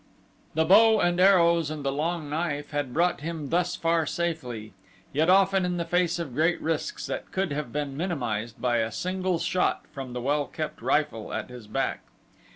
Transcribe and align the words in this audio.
The 0.55 0.65
bow 0.65 0.99
and 0.99 1.19
the 1.19 1.23
arrows 1.25 1.69
and 1.69 1.85
the 1.85 1.91
long 1.91 2.27
knife 2.27 2.71
had 2.71 2.91
brought 2.91 3.21
him 3.21 3.49
thus 3.49 3.75
far 3.75 4.07
safely, 4.07 4.73
yet 5.13 5.29
often 5.29 5.63
in 5.63 5.77
the 5.77 5.85
face 5.85 6.17
of 6.17 6.33
great 6.33 6.59
risks 6.59 7.05
that 7.05 7.31
could 7.31 7.51
have 7.51 7.71
been 7.71 7.95
minimized 7.95 8.59
by 8.59 8.77
a 8.77 8.91
single 8.91 9.37
shot 9.37 9.85
from 9.93 10.13
the 10.13 10.19
well 10.21 10.47
kept 10.47 10.81
rifle 10.81 11.31
at 11.31 11.49
his 11.51 11.67
back. 11.67 12.01